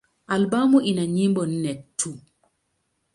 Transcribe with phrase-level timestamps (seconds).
[0.33, 2.11] Albamu ina nyimbo nne tu.